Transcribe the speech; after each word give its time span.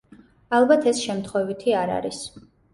ალბათ, 0.59 0.87
ეს 0.93 1.03
შემთხვევითი 1.05 1.79
არ 1.85 1.95
არის. 2.01 2.21